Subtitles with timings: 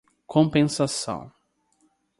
[0.27, 1.31] compensação